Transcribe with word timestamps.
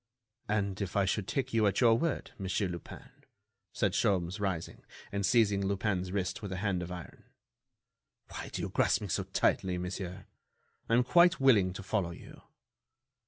"And 0.49 0.81
if 0.81 0.95
I 0.97 1.05
should 1.05 1.27
take 1.27 1.53
you 1.53 1.67
at 1.67 1.79
your 1.79 1.93
word, 1.95 2.31
Monsieur 2.39 2.67
Lupin?" 2.67 3.11
said 3.71 3.91
Sholmes, 3.91 4.39
rising, 4.39 4.83
and 5.11 5.23
seizing 5.23 5.63
Lupin's 5.63 6.11
wrist 6.11 6.41
with 6.41 6.51
a 6.51 6.57
hand 6.57 6.81
of 6.81 6.91
iron. 6.91 7.23
"Why 8.29 8.49
do 8.49 8.63
you 8.63 8.69
grasp 8.69 9.01
me 9.03 9.09
so 9.09 9.25
tightly, 9.25 9.77
monsieur? 9.77 10.25
I 10.89 10.95
am 10.95 11.03
quite 11.03 11.39
willing 11.39 11.71
to 11.73 11.83
follow 11.83 12.09
you." 12.09 12.41